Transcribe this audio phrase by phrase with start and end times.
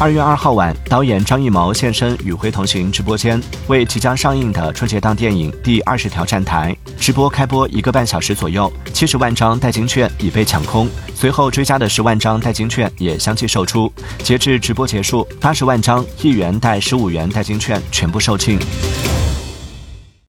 [0.00, 13.92] 二月二号晚，导演张艺谋现身与辉同行直播间，为即将上映的春节档电影《第二十条站台》直播开播一个半小时左右，七十万张代金券已被抢空，随后追加的十万张代金券也相继售出。
[14.22, 18.56] 截至直播结束，八十万张一元代十五元代金券全部售罄。